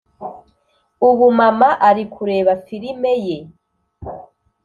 Ubu 1.09 1.25
mama 1.39 1.69
ari 1.89 2.03
kureba 2.13 2.51
firime 2.65 3.13
ye 3.25 3.37